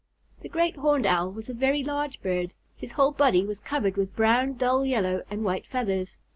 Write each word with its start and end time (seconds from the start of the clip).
The 0.41 0.49
Great 0.49 0.77
Horned 0.77 1.05
Owl 1.05 1.31
was 1.31 1.47
a 1.47 1.53
very 1.53 1.83
large 1.83 2.23
bird. 2.23 2.53
His 2.75 2.93
whole 2.93 3.11
body 3.11 3.45
was 3.45 3.59
covered 3.59 3.97
with 3.97 4.15
brown, 4.15 4.53
dull 4.55 4.83
yellow, 4.83 5.21
and 5.29 5.43
white 5.43 5.67
feathers. 5.67 6.17